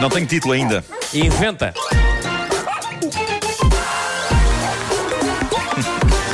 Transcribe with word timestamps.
Não 0.00 0.08
tenho 0.08 0.26
título 0.26 0.54
ainda. 0.54 0.82
Inventa. 1.12 1.74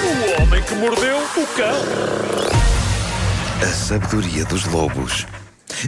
O 0.04 0.42
homem 0.42 0.62
que 0.62 0.74
mordeu 0.76 1.18
o 1.18 1.46
cão. 1.56 1.76
A 3.60 3.66
sabedoria 3.66 4.44
dos 4.44 4.66
lobos. 4.66 5.26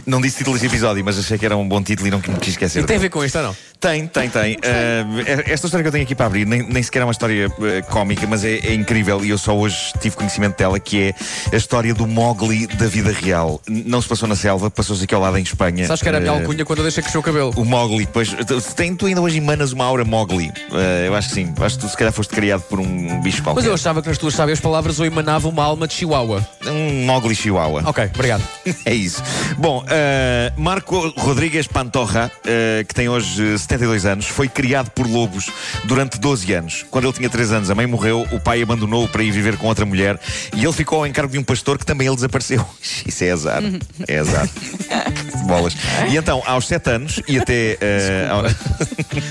Não 0.05 0.19
disse 0.21 0.37
título 0.37 0.55
deste 0.57 0.67
episódio, 0.67 1.03
mas 1.03 1.17
achei 1.19 1.37
que 1.37 1.45
era 1.45 1.55
um 1.57 1.67
bom 1.67 1.81
título 1.81 2.07
e 2.07 2.11
não 2.11 2.17
me 2.19 2.23
quis 2.39 2.49
esquecer. 2.53 2.83
E 2.83 2.85
tem 2.85 2.97
a 2.97 2.99
ver 2.99 3.09
com 3.09 3.23
isto 3.23 3.37
ou 3.37 3.43
não? 3.45 3.55
Tem, 3.79 4.07
tem, 4.07 4.29
tem. 4.29 4.55
Uh, 4.55 5.23
esta 5.45 5.67
história 5.67 5.81
que 5.83 5.87
eu 5.87 5.91
tenho 5.91 6.03
aqui 6.03 6.13
para 6.13 6.25
abrir 6.25 6.45
nem, 6.45 6.61
nem 6.67 6.83
sequer 6.83 7.01
é 7.01 7.05
uma 7.05 7.11
história 7.13 7.47
uh, 7.47 7.51
cómica, 7.89 8.27
mas 8.27 8.43
é, 8.43 8.55
é 8.57 8.73
incrível 8.73 9.23
e 9.23 9.29
eu 9.29 9.37
só 9.37 9.55
hoje 9.57 9.93
tive 10.01 10.15
conhecimento 10.17 10.57
dela, 10.57 10.77
que 10.79 11.01
é 11.01 11.13
a 11.53 11.55
história 11.55 11.93
do 11.93 12.05
Mowgli 12.05 12.67
da 12.67 12.87
vida 12.87 13.11
real. 13.11 13.61
Não 13.67 14.01
se 14.01 14.07
passou 14.09 14.27
na 14.27 14.35
selva, 14.35 14.69
passou-se 14.69 15.03
aqui 15.05 15.15
ao 15.15 15.21
lado 15.21 15.37
em 15.37 15.43
Espanha. 15.43 15.87
Sabes 15.87 16.01
que 16.01 16.07
era 16.09 16.17
a 16.17 16.21
minha 16.21 16.33
Uh, 16.33 16.39
alcunha 16.39 16.65
quando 16.65 16.79
eu 16.79 16.83
deixei 16.83 17.01
crescer 17.01 17.17
o 17.17 17.23
cabelo? 17.23 17.53
O 17.55 17.63
Mowgli, 17.63 18.05
pois 18.11 18.29
tu- 18.33 18.61
tem, 18.75 18.93
tu 18.95 19.05
ainda 19.05 19.21
hoje 19.21 19.37
emanas 19.37 19.71
uma 19.71 19.85
aura 19.85 20.03
Mowgli. 20.03 20.49
Uh, 20.71 20.75
eu 21.07 21.15
acho 21.15 21.29
que 21.29 21.35
sim. 21.35 21.53
Acho 21.61 21.75
que 21.77 21.85
tu 21.85 21.89
se 21.89 21.95
calhar 21.97 22.11
foste 22.11 22.33
criado 22.33 22.61
por 22.63 22.79
um 22.81 23.21
bicho 23.21 23.37
Mas 23.37 23.43
qualquer. 23.53 23.65
eu 23.67 23.73
achava 23.73 24.01
que 24.01 24.09
nas 24.09 24.17
tuas 24.17 24.33
sábias 24.35 24.59
palavras 24.59 24.99
eu 24.99 25.05
emanava 25.05 25.47
uma 25.47 25.63
alma 25.63 25.87
de 25.87 25.93
chihuahua. 25.93 26.45
Um 26.65 27.05
Mowgli 27.05 27.33
Chihuahua. 27.33 27.83
Ok, 27.85 28.09
obrigado. 28.13 28.43
É 28.85 28.93
isso. 28.93 29.21
Bom, 29.57 29.83
uh, 29.89 30.61
Marco 30.61 31.13
Rodrigues 31.17 31.67
Pantoja, 31.67 32.27
uh, 32.27 32.85
que 32.85 32.93
tem 32.93 33.09
hoje 33.09 33.53
uh, 33.53 33.57
72 33.57 34.05
anos, 34.05 34.25
foi 34.25 34.47
criado 34.47 34.89
por 34.91 35.07
lobos 35.07 35.49
durante 35.85 36.19
12 36.19 36.53
anos. 36.53 36.85
Quando 36.89 37.05
ele 37.05 37.13
tinha 37.13 37.29
3 37.29 37.51
anos, 37.51 37.69
a 37.69 37.75
mãe 37.75 37.87
morreu, 37.87 38.27
o 38.31 38.39
pai 38.39 38.61
abandonou-o 38.61 39.07
para 39.07 39.23
ir 39.23 39.31
viver 39.31 39.57
com 39.57 39.67
outra 39.67 39.85
mulher 39.85 40.19
e 40.55 40.63
ele 40.63 40.73
ficou 40.73 40.99
ao 40.99 41.07
encargo 41.07 41.31
de 41.31 41.39
um 41.39 41.43
pastor 41.43 41.77
que 41.77 41.85
também 41.85 42.07
ele 42.07 42.15
desapareceu. 42.15 42.65
Isso 43.05 43.23
é 43.23 43.31
azar. 43.31 43.61
É 44.07 44.17
azar. 44.17 44.49
Bolas. 45.45 45.75
E 46.11 46.17
então, 46.17 46.41
aos 46.45 46.67
7 46.67 46.89
anos 46.91 47.21
e 47.27 47.37
até. 47.39 47.77
uh, 47.81 48.43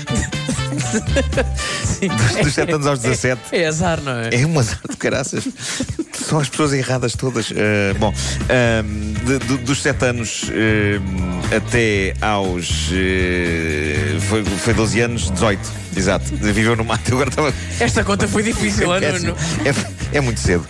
dos, 1.99 2.35
dos 2.45 2.53
7 2.53 2.73
anos 2.73 2.87
aos 2.87 2.99
17, 2.99 3.41
É 3.51 3.65
azar, 3.67 4.01
não 4.01 4.11
é? 4.19 4.29
é 4.31 4.45
um 4.45 4.57
azar 4.59 4.79
de 4.89 4.97
caraças. 4.97 5.47
São 6.13 6.39
as 6.39 6.49
pessoas 6.49 6.73
erradas 6.73 7.13
todas. 7.13 7.49
Uh, 7.51 7.55
bom, 7.99 8.13
um, 8.13 9.13
de- 9.25 9.39
de- 9.45 9.57
dos 9.63 9.81
7 9.81 10.05
anos 10.05 10.43
um, 10.49 11.55
até 11.55 12.13
aos. 12.21 12.89
uh, 12.91 14.21
foi, 14.29 14.43
foi 14.45 14.73
12 14.73 14.99
anos, 15.01 15.31
18. 15.31 15.59
Exato. 15.95 16.25
Viveu 16.35 16.75
no 16.75 16.83
mato. 16.85 17.11
Agora 17.13 17.29
estava. 17.29 17.53
Esta 17.79 18.03
conta 18.03 18.27
foi 18.27 18.43
difícil, 18.43 18.93
É, 18.95 19.19
não. 19.19 19.35
é, 19.65 20.17
é 20.17 20.21
muito 20.21 20.39
cedo. 20.39 20.65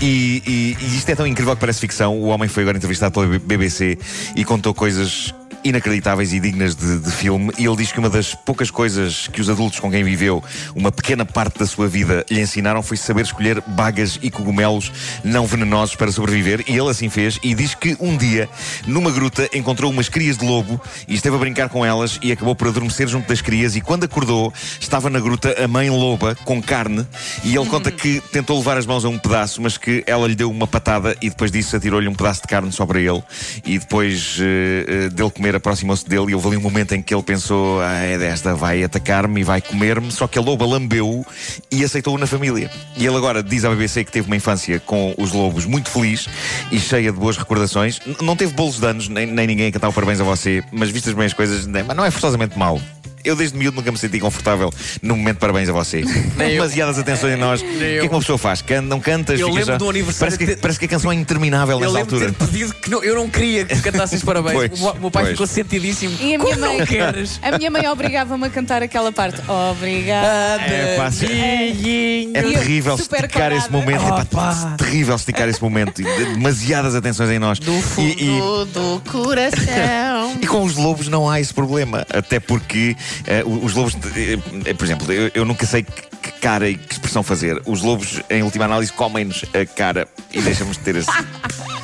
E, 0.00 0.42
e- 0.46 0.76
e 0.80 0.96
isto 0.96 1.08
é 1.10 1.14
tão 1.14 1.26
incrível 1.26 1.54
que 1.54 1.60
parece 1.60 1.80
ficção. 1.80 2.16
O 2.18 2.26
homem 2.26 2.48
foi 2.48 2.62
agora 2.62 2.76
entrevistado 2.76 3.12
pela 3.12 3.38
BBC 3.38 3.98
e 4.36 4.44
contou 4.44 4.72
coisas 4.74 5.34
inacreditáveis 5.64 6.32
e 6.32 6.40
dignas 6.40 6.74
de, 6.74 6.98
de 6.98 7.10
filme. 7.10 7.52
E 7.58 7.64
ele 7.64 7.76
diz 7.76 7.92
que 7.92 7.98
uma 7.98 8.10
das 8.10 8.34
poucas 8.34 8.70
coisas 8.70 9.28
que 9.28 9.40
os 9.40 9.48
adultos 9.48 9.80
com 9.80 9.90
quem 9.90 10.04
viveu 10.04 10.42
uma 10.74 10.90
pequena 10.90 11.24
parte 11.24 11.58
da 11.58 11.66
sua 11.66 11.88
vida 11.88 12.24
lhe 12.30 12.40
ensinaram 12.40 12.82
foi 12.82 12.96
saber 12.96 13.22
escolher 13.22 13.62
bagas 13.66 14.18
e 14.22 14.30
cogumelos 14.30 14.92
não 15.24 15.46
venenosos 15.46 15.96
para 15.96 16.10
sobreviver. 16.10 16.64
E 16.66 16.76
ele 16.76 16.90
assim 16.90 17.08
fez. 17.08 17.38
E 17.42 17.54
diz 17.54 17.74
que 17.74 17.96
um 18.00 18.16
dia, 18.16 18.48
numa 18.86 19.10
gruta, 19.10 19.48
encontrou 19.52 19.90
umas 19.90 20.08
crias 20.08 20.36
de 20.36 20.44
lobo 20.44 20.80
e 21.06 21.14
esteve 21.14 21.36
a 21.36 21.38
brincar 21.38 21.68
com 21.68 21.84
elas 21.84 22.18
e 22.22 22.32
acabou 22.32 22.54
por 22.54 22.68
adormecer 22.68 23.08
junto 23.08 23.28
das 23.28 23.40
crias. 23.40 23.76
E 23.76 23.80
quando 23.80 24.04
acordou, 24.04 24.52
estava 24.80 25.08
na 25.10 25.20
gruta 25.20 25.62
a 25.62 25.68
mãe 25.68 25.90
loba 25.90 26.34
com 26.44 26.62
carne. 26.62 27.06
E 27.44 27.56
ele 27.56 27.66
conta 27.66 27.90
que 27.90 28.20
tentou 28.32 28.58
levar 28.58 28.76
as 28.76 28.86
mãos 28.86 29.04
a 29.04 29.08
um 29.08 29.18
pedaço, 29.18 29.60
mas 29.60 29.76
que 29.76 30.02
ela 30.06 30.26
lhe 30.26 30.34
deu 30.34 30.50
uma 30.50 30.66
patada 30.66 31.16
e 31.20 31.28
depois 31.28 31.50
disso 31.50 31.76
atirou-lhe 31.76 32.08
um 32.08 32.14
pedaço 32.14 32.42
de 32.42 32.48
carne 32.48 32.72
só 32.72 32.86
para 32.86 33.00
ele. 33.00 33.22
E 33.64 33.78
depois 33.78 34.38
eh, 34.40 34.84
eh, 34.88 35.08
dele 35.08 35.30
comer, 35.30 35.51
aproximou-se 35.56 36.08
dele 36.08 36.30
e 36.30 36.34
houve 36.34 36.48
ali 36.48 36.56
um 36.56 36.60
momento 36.60 36.94
em 36.94 37.02
que 37.02 37.14
ele 37.14 37.22
pensou: 37.22 37.80
ah, 37.80 37.94
é 37.98 38.18
desta, 38.18 38.54
vai 38.54 38.82
atacar-me 38.82 39.40
e 39.40 39.44
vai 39.44 39.60
comer-me. 39.60 40.10
Só 40.12 40.26
que 40.26 40.38
a 40.38 40.42
loba 40.42 40.64
lambeu-o 40.66 41.24
e 41.70 41.84
aceitou-o 41.84 42.18
na 42.18 42.26
família. 42.26 42.70
E 42.96 43.06
ele 43.06 43.16
agora 43.16 43.42
diz 43.42 43.64
à 43.64 43.70
BBC 43.70 44.04
que 44.04 44.12
teve 44.12 44.26
uma 44.26 44.36
infância 44.36 44.78
com 44.80 45.14
os 45.18 45.32
lobos 45.32 45.64
muito 45.66 45.90
feliz 45.90 46.28
e 46.70 46.78
cheia 46.78 47.12
de 47.12 47.18
boas 47.18 47.36
recordações. 47.36 48.00
N- 48.06 48.16
não 48.22 48.36
teve 48.36 48.52
bolos 48.52 48.78
de 48.78 48.86
anos, 48.86 49.08
nem, 49.08 49.26
nem 49.26 49.46
ninguém 49.46 49.68
a 49.68 49.72
cantar 49.72 49.92
parabéns 49.92 50.20
a 50.20 50.24
você, 50.24 50.62
mas 50.72 50.90
vistas 50.90 51.14
bem 51.14 51.26
as 51.26 51.32
coisas, 51.32 51.66
não 51.66 52.04
é 52.04 52.10
forçosamente 52.10 52.58
mau. 52.58 52.80
Eu 53.24 53.36
desde 53.36 53.56
miúdo 53.56 53.76
nunca 53.76 53.90
me 53.92 53.98
senti 53.98 54.18
confortável 54.18 54.72
no 55.00 55.16
momento 55.16 55.34
de 55.36 55.40
parabéns 55.40 55.68
a 55.68 55.72
você. 55.72 56.00
Eu. 56.02 56.36
Demasiadas 56.36 56.98
atenções 56.98 57.34
em 57.34 57.36
nós. 57.38 57.62
O 57.62 57.64
que 57.64 57.82
é 57.84 57.98
eu. 57.98 58.02
que 58.02 58.08
uma 58.08 58.18
pessoa 58.20 58.36
faz? 58.38 58.62
Can, 58.62 58.82
não 58.82 58.98
cantas? 59.00 59.38
Eu 59.38 59.48
lembro 59.48 59.64
já- 59.66 59.76
do 59.76 59.88
aniversário 59.88 60.18
Parece 60.36 60.38
que, 60.38 60.46
de- 60.56 60.60
parece 60.60 60.78
que 60.78 60.84
a 60.86 60.88
canção 60.88 61.12
é 61.12 61.14
interminável 61.14 61.74
Eu 61.80 61.80
nessa 61.86 61.98
altura. 62.00 62.32
ter 62.32 62.46
pedido 62.46 62.74
que 62.74 62.90
não- 62.90 63.02
eu 63.04 63.14
não 63.14 63.28
queria 63.30 63.64
que 63.64 63.80
cantasses 63.80 64.22
parabéns. 64.24 64.54
Pois, 64.54 64.80
o, 64.80 64.94
meu- 65.00 65.10
pai 65.10 65.22
pois. 65.24 65.30
ficou 65.32 65.46
sentidíssimo. 65.46 66.16
E 66.20 66.34
a 66.34 66.38
minha 66.38 66.38
Como 66.38 66.60
mãe. 66.60 66.78
não 66.78 66.86
queres? 66.86 67.38
A 67.42 67.56
minha 67.58 67.70
mãe 67.70 67.86
obrigava-me 67.88 68.46
a 68.46 68.50
cantar 68.50 68.82
aquela 68.82 69.12
parte. 69.12 69.40
Obrigada. 69.48 70.62
É, 70.62 70.96
pá, 70.96 71.10
É 71.22 72.38
eu 72.40 72.52
terrível 72.52 72.94
esticar 72.96 73.52
esse 73.52 73.70
momento. 73.70 74.02
É, 74.02 74.06
Oh, 74.06 74.08
pá, 74.08 74.24
pá. 74.24 74.74
terrível 74.78 75.14
esticar 75.14 75.48
esse 75.48 75.62
momento. 75.62 76.02
De- 76.02 76.24
Demasiadas 76.32 76.94
atenções 76.94 77.30
em 77.30 77.38
nós. 77.38 77.58
Do 77.58 77.72
fundo 77.82 78.08
E- 78.08 78.24
e- 78.24 78.40
do 78.72 79.00
coração. 79.10 80.32
E 80.42 80.46
com 80.46 80.64
os 80.64 80.76
lobos 80.76 81.08
não 81.08 81.28
há 81.28 81.40
esse 81.40 81.52
problema. 81.52 82.04
Até 82.12 82.40
porque 82.40 82.96
eh, 83.26 83.42
os 83.44 83.74
lobos, 83.74 83.94
eh, 83.94 84.38
eh, 84.66 84.74
por 84.74 84.84
exemplo, 84.84 85.12
eu, 85.12 85.30
eu 85.34 85.44
nunca 85.44 85.66
sei 85.66 85.82
que, 85.82 86.32
cara 86.40 86.68
e 86.68 86.76
que 86.76 86.92
expressão 86.92 87.22
fazer. 87.22 87.60
Os 87.66 87.82
lobos, 87.82 88.20
em 88.30 88.42
última 88.42 88.64
análise, 88.64 88.92
comem-nos 88.92 89.44
a 89.54 89.64
cara 89.66 90.08
e 90.32 90.40
deixam-nos 90.40 90.76
ter 90.78 90.96
esse. 90.96 91.10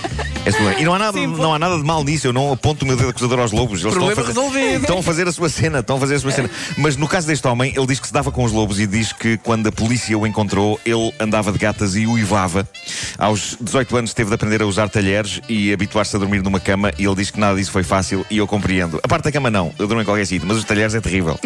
esse 0.49 0.57
problema. 0.59 0.81
E 0.81 0.85
não 0.85 0.95
há, 0.95 0.99
nada, 0.99 1.19
não 1.27 1.55
há 1.55 1.59
nada 1.59 1.77
de 1.77 1.85
mal 1.85 2.05
nisso. 2.05 2.27
Eu 2.27 2.33
não 2.33 2.53
aponto 2.53 2.85
o 2.85 2.89
meu 2.89 2.97
dedo 2.97 3.11
acusador 3.11 3.41
aos 3.41 3.53
lobos. 3.53 3.81
Eles 3.83 3.95
Problema 3.95 4.21
estão 4.21 4.25
a, 4.25 4.47
fazer, 4.47 4.59
resolvido. 4.61 4.81
estão 4.83 4.99
a 4.99 5.03
fazer 5.03 5.29
a 5.29 5.33
sua 5.33 5.49
cena. 5.49 5.79
Estão 5.81 5.97
a 5.97 6.01
fazer 6.01 6.15
a 6.17 6.21
sua 6.21 6.31
cena. 6.31 6.51
Mas 6.77 6.97
no 6.97 7.09
caso 7.09 7.27
deste 7.27 7.47
homem, 7.47 7.73
ele 7.77 7.87
diz 7.87 8.01
que 8.01 8.07
se 8.07 8.13
dava 8.13 8.31
com 8.31 8.45
os 8.45 8.53
lobos 8.53 8.81
e 8.81 8.87
diz 8.87 9.13
que 9.13 9.37
quando 9.39 9.69
a 9.69 9.73
polícia 9.73 10.17
o 10.19 10.27
encontrou, 10.27 10.81
ele 10.85 11.13
andava 11.21 11.53
de 11.53 11.59
gatas 11.59 11.95
e 11.97 12.07
uivava. 12.07 12.69
Aos 13.19 13.57
18 13.61 13.97
anos 13.97 14.15
teve 14.15 14.29
de 14.29 14.35
aprender 14.35 14.63
a 14.63 14.67
usar 14.67 14.89
talheres 14.89 15.41
e 15.49 15.73
habituar-se 15.73 16.17
a 16.17 16.19
dormir 16.19 16.43
numa 16.43 16.61
cama 16.61 16.93
e 16.99 17.05
ele 17.05 17.15
diz 17.15 17.31
que 17.31 17.39
nada 17.39 17.57
disso 17.57 17.71
foi 17.71 17.83
fácil 17.83 18.25
e 18.31 18.39
eu 18.39 18.47
compreendo. 18.47 19.01
A 19.03 19.09
parte 19.09 19.25
da 19.25 19.33
cama 19.33 19.51
não, 19.51 19.73
eu 19.79 19.87
durmo 19.87 20.03
em 20.03 20.05
qualquer 20.05 20.27
sítio, 20.27 20.47
mas 20.47 20.57
os 20.57 20.65
talheres 20.65 20.95
é 20.95 21.01
terrível. 21.01 21.39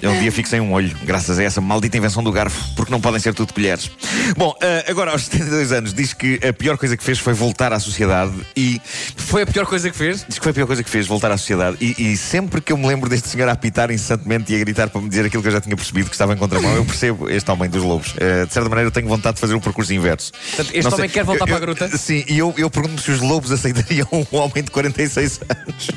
Eu 0.00 0.10
um 0.12 0.20
dia 0.20 0.32
fico 0.32 0.48
sem 0.48 0.60
um 0.60 0.72
olho, 0.72 0.94
graças 1.04 1.38
a 1.38 1.42
essa 1.42 1.60
maldita 1.60 1.96
invenção 1.96 2.22
do 2.22 2.32
garfo, 2.32 2.74
porque 2.74 2.90
não 2.90 3.00
podem 3.00 3.20
ser 3.20 3.34
tudo 3.34 3.52
colheres. 3.52 3.90
Bom, 4.36 4.54
eh, 4.60 4.84
agora 4.88 5.12
aos 5.12 5.24
72 5.24 5.72
anos 5.72 5.94
diz 5.94 6.12
que 6.12 6.40
a 6.46 6.52
pior 6.52 6.76
coisa 6.76 6.96
que 6.96 7.04
fez 7.04 7.18
foi 7.18 7.32
voltar 7.32 7.72
à 7.72 7.80
sociedade 7.80 8.27
e 8.56 8.80
Foi 9.16 9.42
a 9.42 9.46
pior 9.46 9.66
coisa 9.66 9.90
que 9.90 9.96
fez? 9.96 10.24
Diz 10.28 10.38
que 10.38 10.42
foi 10.44 10.50
a 10.50 10.54
pior 10.54 10.66
coisa 10.66 10.82
que 10.82 10.90
fez, 10.90 11.06
voltar 11.06 11.30
à 11.30 11.36
sociedade. 11.36 11.76
E, 11.80 12.12
e 12.12 12.16
sempre 12.16 12.60
que 12.60 12.72
eu 12.72 12.76
me 12.78 12.86
lembro 12.86 13.08
deste 13.08 13.28
senhor 13.28 13.48
a 13.48 13.52
apitar 13.52 13.90
incessantemente 13.90 14.52
e 14.52 14.56
a 14.56 14.58
gritar 14.58 14.88
para 14.88 15.00
me 15.00 15.08
dizer 15.08 15.24
aquilo 15.26 15.42
que 15.42 15.48
eu 15.48 15.52
já 15.52 15.60
tinha 15.60 15.76
percebido 15.76 16.08
que 16.08 16.14
estava 16.14 16.32
em 16.34 16.36
contramão, 16.36 16.74
eu 16.74 16.84
percebo 16.84 17.28
este 17.30 17.50
homem 17.50 17.68
dos 17.68 17.82
lobos. 17.82 18.14
Eh, 18.18 18.46
de 18.46 18.52
certa 18.52 18.68
maneira, 18.68 18.88
eu 18.88 18.92
tenho 18.92 19.08
vontade 19.08 19.34
de 19.36 19.40
fazer 19.40 19.54
o 19.54 19.60
percurso 19.60 19.92
inverso. 19.92 20.32
Portanto, 20.32 20.70
este 20.74 20.84
Não 20.90 20.96
homem 20.96 21.08
quer 21.10 21.24
voltar 21.24 21.44
eu- 21.44 21.46
para 21.46 21.56
a 21.56 21.58
eu- 21.58 21.60
gruta? 21.74 21.96
Sim, 21.98 22.24
e 22.28 22.38
eu, 22.38 22.54
eu 22.56 22.70
pergunto-me 22.70 23.00
se 23.00 23.10
os 23.10 23.20
lobos 23.20 23.50
aceitariam 23.52 24.08
um 24.12 24.24
homem 24.36 24.62
de 24.64 24.70
46 24.70 25.40
anos. 25.48 25.88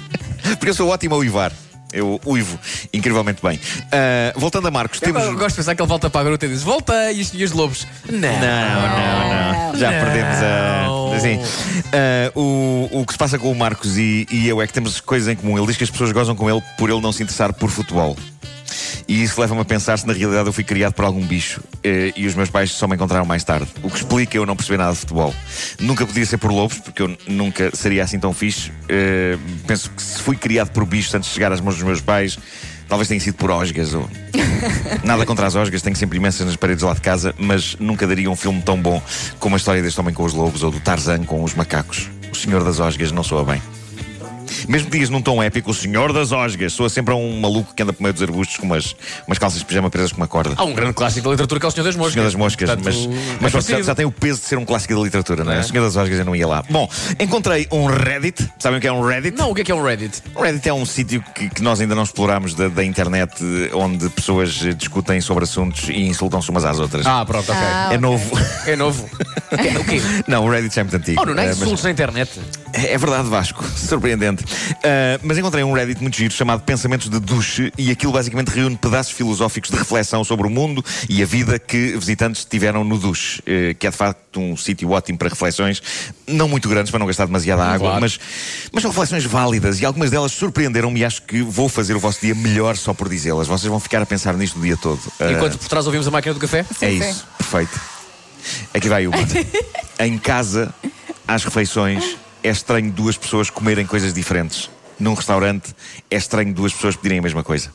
Porque 0.58 0.70
eu 0.70 0.74
sou 0.74 0.90
ótimo 0.90 1.16
a 1.16 1.18
uivar. 1.18 1.52
Eu 1.94 2.22
uivo 2.26 2.58
incrivelmente 2.94 3.42
bem. 3.44 3.60
Ah, 3.92 4.32
voltando 4.38 4.66
a 4.68 4.72
Marcos, 4.72 5.00
temos. 5.02 5.22
Eu 5.24 5.34
gosto 5.34 5.50
de 5.50 5.56
pensar 5.58 5.76
que 5.76 5.82
ele 5.82 5.90
volta 5.90 6.10
para 6.10 6.22
a 6.22 6.24
gruta 6.24 6.46
e 6.46 6.50
diz: 6.50 6.64
Voltei! 6.64 7.18
E 7.18 7.22
os, 7.22 7.34
e 7.34 7.44
os 7.44 7.52
lobos? 7.52 7.86
Não. 8.10 8.20
Não, 8.20 8.30
não, 8.40 9.51
não. 9.51 9.51
Já 9.76 9.92
perdemos 9.92 10.38
a. 10.44 11.16
Assim, 11.16 11.40
ah, 11.94 12.32
o, 12.36 12.90
o 12.92 13.06
que 13.06 13.14
se 13.14 13.20
passa 13.20 13.38
com 13.38 13.52
o 13.52 13.56
Marcos 13.56 13.98
e, 13.98 14.28
e 14.32 14.48
eu 14.48 14.62
é 14.62 14.68
que 14.68 14.74
temos 14.74 15.00
coisas 15.02 15.28
em 15.28 15.36
comum. 15.36 15.58
Ele 15.58 15.68
diz 15.68 15.78
que 15.78 15.84
as 15.84 15.90
pessoas 15.90 16.12
gozam 16.12 16.36
com 16.36 16.50
ele 16.50 16.62
por 16.78 16.90
ele 16.90 17.02
não 17.02 17.12
se 17.12 17.22
interessar 17.24 17.54
por 17.54 17.70
futebol. 17.70 18.16
E 19.08 19.24
isso 19.24 19.42
leva-me 19.42 19.62
a 19.62 19.66
pensar 19.66 19.98
se 19.98 20.08
na 20.08 20.14
realidade 20.14 20.48
eu 20.48 20.54
fui 20.54 20.64
criado 20.64 20.94
por 20.94 21.04
algum 21.04 21.26
bicho 21.26 21.62
eh, 21.84 22.14
e 22.16 22.28
os 22.28 22.36
meus 22.36 22.50
pais 22.50 22.72
só 22.72 22.88
me 22.88 22.96
encontraram 22.96 23.26
mais 23.26 23.44
tarde. 23.44 23.68
O 23.84 23.90
que 23.90 23.98
explica 23.98 24.38
eu 24.38 24.46
não 24.46 24.56
perceber 24.56 24.78
nada 24.78 24.94
de 24.94 25.00
futebol. 25.00 25.36
Nunca 25.80 26.06
podia 26.06 26.26
ser 26.26 26.38
por 26.38 26.52
lobos, 26.52 26.80
porque 26.80 27.02
eu 27.02 27.18
nunca 27.28 27.76
seria 27.76 28.04
assim 28.04 28.20
tão 28.20 28.34
fixe. 28.34 28.72
Eh, 28.88 29.38
penso 29.68 29.90
que 29.90 30.02
se 30.02 30.22
fui 30.22 30.36
criado 30.36 30.72
por 30.72 30.86
bichos 30.86 31.14
antes 31.14 31.30
de 31.30 31.34
chegar 31.34 31.52
às 31.52 31.60
mãos 31.60 31.76
dos 31.76 31.84
meus 31.84 32.00
pais, 32.00 32.38
talvez 32.92 33.08
tenha 33.08 33.22
sido 33.22 33.36
por 33.36 33.50
osgas 33.50 33.94
ou. 33.94 34.10
Nada 35.02 35.26
contra 35.26 35.48
as 35.48 35.56
osgas, 35.56 35.82
tenho 35.82 35.96
sempre 35.96 36.18
imensas 36.18 36.46
nas 36.46 36.58
paredes 36.58 36.84
lá 36.84 36.94
de 36.94 37.00
casa, 37.00 37.34
mas 37.38 37.78
nunca 37.80 38.06
daria 38.06 38.30
um 38.30 38.36
filme 38.36 38.62
tão 38.62 38.80
bom 38.80 39.02
como 39.40 39.56
a 39.56 39.58
história 39.58 39.82
deste 39.82 39.98
homem 40.02 40.14
com 40.14 40.26
os 40.26 40.34
lobos 40.34 40.62
ou 40.62 40.72
do 40.72 40.80
Tarzan 40.82 41.24
com 41.24 41.42
os 41.42 41.56
macacos. 41.56 42.10
O 42.30 42.36
Senhor 42.36 42.62
das 42.66 42.82
Osgas 42.82 43.14
não 43.14 43.24
soa 43.24 43.46
bem. 43.46 43.62
Mesmo 44.68 44.88
que 44.88 44.94
digas 44.94 45.10
num 45.10 45.22
tom 45.22 45.42
épico, 45.42 45.72
o 45.72 45.74
Senhor 45.74 46.14
das 46.14 46.32
Osgas 46.32 46.74
soa 46.74 46.90
sempre 46.90 47.14
a 47.14 47.18
um 47.18 47.40
maluco 47.40 47.74
que 47.74 47.84
anda 47.84 47.94
por 47.94 48.02
meio 48.02 48.14
dos 48.14 48.22
arbustos 48.22 48.58
com 48.58 48.66
umas, 48.66 48.96
umas 49.28 49.38
calças 49.38 49.60
de 49.60 49.66
pijama 49.66 49.90
presas 49.90 50.12
com 50.12 50.18
uma 50.18 50.28
corda. 50.28 50.54
Há 50.58 50.64
um 50.64 50.74
grande 50.74 50.94
clássico 50.94 51.26
da 51.26 51.32
literatura 51.32 51.60
que 51.60 51.66
é 51.66 51.70
o 51.70 51.72
Senhor 51.72 51.84
das 51.86 51.96
Moscas. 51.96 52.14
Senhor 52.14 52.26
das 52.26 52.36
Moscas, 52.36 52.70
Portanto, 52.70 52.86
mas, 52.86 52.96
é 52.96 53.38
mas 53.40 53.52
pronto, 53.52 53.68
já, 53.68 53.82
já 53.82 53.96
tem 53.96 54.06
o 54.06 54.12
peso 54.12 54.40
de 54.40 54.46
ser 54.46 54.58
um 54.58 54.66
clássico 54.66 54.96
da 54.96 55.02
literatura, 55.02 55.44
não 55.44 55.54
é? 55.54 55.60
O 55.60 55.64
Senhor 55.64 55.84
das 55.84 55.96
Osgas 55.96 56.20
eu 56.20 56.26
não 56.26 56.36
ia 56.36 56.48
lá. 56.48 56.64
Bom, 56.70 56.90
encontrei 57.20 57.68
um 57.72 57.86
Reddit. 57.86 58.50
Sabem 58.60 58.78
o 58.78 58.82
que 58.82 58.88
é 58.88 58.92
um 58.92 59.02
Reddit? 59.06 59.38
Não, 59.38 59.52
o 59.52 59.56
que 59.56 59.62
é 59.62 59.64
que 59.64 59.72
é 59.72 59.76
um 59.76 59.84
Reddit? 59.84 60.22
O 60.36 60.42
Reddit 60.42 60.68
é 60.70 60.74
um 60.74 60.86
sítio 60.86 61.24
que, 61.34 61.50
que 61.50 61.62
nós 61.62 61.80
ainda 61.82 61.96
não 61.96 62.04
explorámos 62.04 62.54
da, 62.54 62.68
da 62.68 62.84
internet, 62.84 63.34
onde 63.74 64.10
pessoas 64.10 64.50
discutem 64.78 65.22
sobre 65.22 65.44
assuntos 65.44 65.90
e 65.90 66.02
insultam-se 66.08 66.50
umas 66.50 66.66
às 66.66 66.80
outras. 66.80 67.06
Ah, 67.06 67.26
pronto, 67.26 67.52
ok. 67.52 67.64
Ah, 67.64 67.84
é 67.86 67.88
ok. 67.88 67.98
novo. 68.00 68.40
É 68.66 68.76
novo. 68.76 69.10
o 69.80 69.86
quê? 69.86 70.02
não, 70.28 70.46
o 70.46 70.50
Reddit 70.50 70.76
já 70.76 70.82
é 70.82 70.84
muito 70.84 70.98
antigo. 70.98 71.22
Oh, 71.22 71.26
não, 71.26 71.34
não 71.34 71.44
é 71.44 71.48
mas- 71.48 71.58
insultos 71.62 71.84
na 71.84 71.92
internet. 71.92 72.32
É 72.74 72.98
verdade, 72.98 73.30
Vasco. 73.30 73.64
Surpreendente. 73.76 74.44
Uh, 74.44 75.20
mas 75.24 75.38
encontrei 75.38 75.64
um 75.64 75.74
Reddit 75.74 76.02
muito 76.02 76.16
giro 76.18 76.34
chamado 76.34 76.62
Pensamentos 76.62 77.10
de 77.10 77.20
Duche 77.20 77.72
e 77.78 77.92
aquilo 77.92 78.12
basicamente 78.14 78.50
reúne 78.50 78.78
pedaços 78.78 79.12
filosóficos 79.12 79.70
de 79.70 79.78
reflexão 79.78 80.24
sobre 80.24 80.48
o 80.48 80.50
mundo 80.50 80.84
e 81.10 81.22
a 81.22 81.26
vida 81.26 81.60
que 81.60 81.98
visitantes 81.98 82.46
tiveram 82.46 82.84
no 82.84 82.98
duche, 82.98 83.40
uh, 83.42 83.76
que 83.76 83.88
é 83.88 83.90
de 83.90 83.96
facto 83.98 84.40
um 84.40 84.56
sítio 84.56 84.90
ótimo 84.92 85.18
para 85.18 85.30
reflexões, 85.30 85.82
não 86.28 86.48
muito 86.48 86.70
grandes 86.70 86.90
para 86.92 87.00
não 87.00 87.08
gastar 87.08 87.26
demasiada 87.26 87.64
água, 87.64 87.90
Claro. 87.90 88.02
mas, 88.02 88.20
mas 88.72 88.82
são 88.82 88.92
reflexões 88.92 89.26
válidas 89.26 89.80
e 89.82 89.86
algumas 89.86 90.10
delas 90.10 90.32
surpreenderam-me 90.32 91.00
e 91.02 91.06
acho 91.06 91.22
que 91.24 91.42
vou 91.42 91.68
fazer 91.68 91.96
o 91.96 92.00
vosso 92.00 92.22
dia 92.22 92.34
melhor 92.36 92.78
só 92.78 92.94
por 92.94 93.10
dizê-las. 93.10 93.48
Vocês 93.48 93.70
vão 93.70 93.80
ficar 93.80 94.02
a 94.02 94.06
pensar 94.06 94.34
nisto 94.36 94.58
o 94.58 94.62
dia 94.62 94.78
todo. 94.78 95.00
Uh, 95.20 95.32
Enquanto 95.32 95.58
por 95.58 95.68
trás 95.68 95.86
ouvimos 95.86 96.08
a 96.08 96.12
máquina 96.12 96.34
do 96.34 96.40
café. 96.40 96.66
é 96.82 96.90
Sim, 96.90 97.00
isso, 97.00 97.14
sim. 97.20 97.24
perfeito. 97.38 97.82
Aqui 98.74 98.88
vai 98.90 99.06
uma. 99.08 99.18
em 100.00 100.18
casa, 100.18 100.74
às 101.28 101.44
refeições, 101.44 102.18
é 102.44 102.50
estranho 102.50 102.92
duas 102.92 103.18
pessoas 103.18 103.50
comerem 103.50 103.86
coisas 103.86 104.14
diferentes. 104.14 104.70
Num 105.00 105.14
restaurante, 105.14 105.74
é 106.10 106.16
estranho 106.16 106.54
duas 106.54 106.74
pessoas 106.74 106.96
pedirem 106.96 107.20
a 107.20 107.22
mesma 107.22 107.44
coisa. 107.44 107.74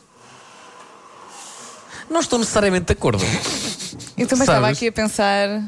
Não 2.09 2.21
estou 2.21 2.39
necessariamente 2.39 2.87
de 2.87 2.93
acordo. 2.93 3.25
Eu 4.17 4.27
também 4.27 4.45
estava 4.45 4.67
Sabes? 4.67 4.79
aqui 4.79 4.89
a 4.89 4.93
pensar. 4.93 5.63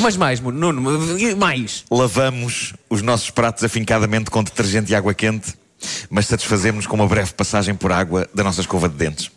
Mas 0.00 0.16
mais, 0.16 0.40
Nuno, 0.40 0.80
mais. 1.36 1.84
Lavamos 1.90 2.72
os 2.88 3.02
nossos 3.02 3.30
pratos 3.30 3.62
afincadamente 3.62 4.30
com 4.30 4.42
detergente 4.42 4.90
e 4.90 4.94
água 4.94 5.12
quente, 5.12 5.54
mas 6.08 6.26
satisfazemos 6.26 6.86
com 6.86 6.96
uma 6.96 7.06
breve 7.06 7.32
passagem 7.34 7.74
por 7.74 7.92
água 7.92 8.28
da 8.34 8.42
nossa 8.42 8.60
escova 8.60 8.88
de 8.88 8.96
dentes. 8.96 9.30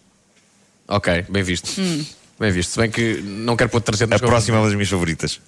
Ok, 0.87 1.25
bem 1.29 1.43
visto. 1.43 1.69
Bem 2.39 2.51
visto. 2.51 2.71
Se 2.71 2.79
bem 2.79 2.89
que 2.89 3.21
não 3.21 3.57
quero 3.57 3.69
pôr 3.69 3.79
detergente 3.79 4.13
A 4.13 4.15
nas 4.15 4.21
próxima 4.21 4.57
é 4.57 4.59
uma 4.59 4.67
das 4.67 4.75
minhas 4.75 4.89
favoritas. 4.89 5.41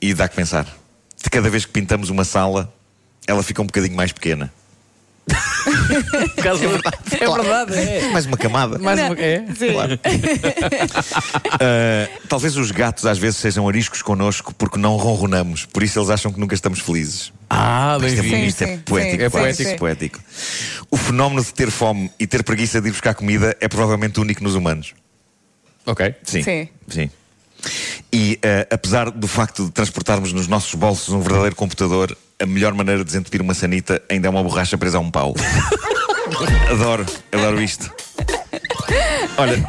E 0.00 0.14
dá 0.14 0.26
que 0.26 0.36
pensar. 0.36 0.79
De 1.22 1.30
cada 1.30 1.48
vez 1.50 1.64
que 1.64 1.72
pintamos 1.72 2.10
uma 2.10 2.24
sala, 2.24 2.72
ela 3.26 3.42
fica 3.42 3.60
um 3.62 3.66
bocadinho 3.66 3.96
mais 3.96 4.12
pequena. 4.12 4.52
Por 6.34 6.42
causa- 6.42 6.64
É 6.64 6.68
verdade, 7.30 7.78
é. 7.78 8.08
Mais 8.10 8.26
uma 8.26 8.36
camada. 8.36 8.78
Mais 8.78 8.98
uma. 8.98 9.14
É. 9.20 9.44
Sim. 9.54 9.76
Uh, 9.76 9.98
talvez 12.28 12.56
os 12.56 12.70
gatos 12.70 13.06
às 13.06 13.18
vezes 13.18 13.38
sejam 13.38 13.68
ariscos 13.68 14.02
connosco 14.02 14.54
porque 14.54 14.78
não 14.78 14.96
ronronamos, 14.96 15.66
por 15.66 15.82
isso 15.82 15.98
eles 15.98 16.10
acham 16.10 16.32
que 16.32 16.40
nunca 16.40 16.54
estamos 16.54 16.80
felizes. 16.80 17.32
Ah, 17.48 17.98
bem 18.00 18.14
Isto 18.14 18.34
é, 18.34 18.44
isto 18.46 18.62
é 18.62 18.66
sim, 18.66 18.78
poético, 18.78 19.16
sim, 19.18 19.24
É 19.24 19.30
poético, 19.30 19.76
poético. 19.78 20.20
O 20.90 20.96
fenómeno 20.96 21.44
de 21.44 21.52
ter 21.52 21.70
fome 21.70 22.10
e 22.18 22.26
ter 22.26 22.42
preguiça 22.42 22.80
de 22.80 22.88
ir 22.88 22.92
buscar 22.92 23.14
comida 23.14 23.56
é 23.60 23.68
provavelmente 23.68 24.18
único 24.20 24.42
nos 24.42 24.54
humanos. 24.54 24.94
Ok. 25.86 26.14
Sim. 26.24 26.42
Sim. 26.42 26.68
Sim. 26.88 27.10
E 28.12 28.38
uh, 28.44 28.74
apesar 28.74 29.10
do 29.10 29.28
facto 29.28 29.66
de 29.66 29.70
transportarmos 29.70 30.32
nos 30.32 30.48
nossos 30.48 30.74
bolsos 30.74 31.14
um 31.14 31.20
verdadeiro 31.20 31.54
computador, 31.54 32.16
a 32.40 32.46
melhor 32.46 32.74
maneira 32.74 33.00
de 33.00 33.04
desentupir 33.04 33.40
uma 33.40 33.54
sanita 33.54 34.02
ainda 34.08 34.26
é 34.26 34.30
uma 34.30 34.42
borracha 34.42 34.76
presa 34.76 34.98
a 34.98 35.00
um 35.00 35.10
pau. 35.10 35.34
adoro, 36.70 37.06
adoro 37.30 37.62
isto. 37.62 37.90
Olha, 39.36 39.64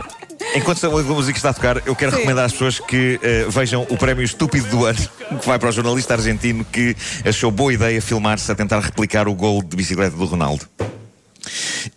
enquanto 0.55 0.85
a 0.85 0.89
música 0.89 1.37
está 1.37 1.49
a 1.49 1.53
tocar, 1.53 1.85
eu 1.85 1.95
quero 1.95 2.11
Sim. 2.11 2.17
recomendar 2.17 2.45
às 2.45 2.53
pessoas 2.53 2.79
que 2.79 3.19
eh, 3.21 3.45
vejam 3.49 3.85
o 3.89 3.97
prémio 3.97 4.23
estúpido 4.23 4.67
do 4.69 4.85
ano, 4.85 4.99
que 5.39 5.45
vai 5.45 5.59
para 5.59 5.69
o 5.69 5.71
jornalista 5.71 6.13
argentino 6.13 6.65
que 6.65 6.95
achou 7.25 7.51
boa 7.51 7.73
ideia 7.73 8.01
filmar-se 8.01 8.51
a 8.51 8.55
tentar 8.55 8.79
replicar 8.79 9.27
o 9.27 9.35
gol 9.35 9.61
de 9.61 9.75
bicicleta 9.75 10.15
do 10.15 10.25
Ronaldo. 10.25 10.67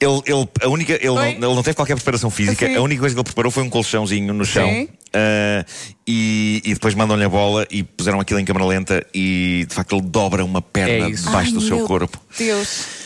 Ele, 0.01 0.23
ele, 0.27 0.49
a 0.63 0.69
única, 0.69 0.95
ele, 0.95 1.07
não, 1.07 1.27
ele 1.27 1.41
não 1.41 1.63
teve 1.63 1.75
qualquer 1.75 1.95
preparação 1.97 2.31
física, 2.31 2.67
Sim. 2.67 2.77
a 2.77 2.83
única 2.83 3.01
coisa 3.01 3.15
que 3.15 3.21
ele 3.21 3.25
preparou 3.25 3.51
foi 3.51 3.63
um 3.63 3.71
colchãozinho 3.71 4.33
no 4.33 4.45
chão. 4.45 4.69
Sim. 4.69 4.89
Ah, 5.15 5.65
e, 6.07 6.61
e 6.65 6.75
depois 6.75 6.95
mandam-lhe 6.95 7.25
a 7.25 7.29
bola 7.29 7.65
e 7.71 7.83
puseram 7.85 8.19
aquilo 8.21 8.41
em 8.41 8.45
câmera 8.45 8.67
lenta 8.67 9.07
e 9.15 9.65
de 9.69 9.75
facto 9.75 9.95
ele 9.95 10.03
dobra 10.03 10.45
uma 10.45 10.61
perna 10.61 11.07
É 11.09 11.11
debaixo 11.11 11.51
Ai, 11.51 11.53
do 11.53 11.61
seu 11.61 11.87
corpo. 11.87 12.21
Deus. 12.37 13.05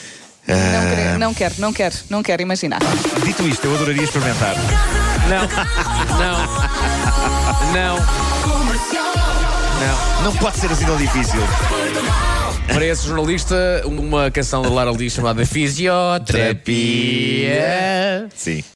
Não, 0.48 0.54
quero, 0.54 1.18
não 1.18 1.34
quero, 1.34 1.54
não 1.58 1.72
quero, 1.72 1.94
não 2.08 2.22
quero 2.22 2.40
imaginar. 2.42 2.80
Dito 3.22 3.46
isto, 3.46 3.66
eu 3.66 3.74
adoraria 3.74 4.02
experimentar. 4.02 4.54
Não. 5.28 5.46
Não. 6.16 6.38
Não. 7.74 7.96
Não. 9.78 10.24
Não 10.24 10.32
pode 10.36 10.56
ser 10.58 10.72
assim 10.72 10.86
tão 10.86 10.96
difícil. 10.96 11.40
Para 12.72 12.86
esse 12.86 13.06
jornalista, 13.06 13.54
uma 13.84 14.30
canção 14.30 14.62
da 14.62 14.70
Lara 14.70 14.90
Lee 14.90 15.10
chamada 15.10 15.44
Fisioterapia. 15.44 18.28
Sim. 18.34 18.64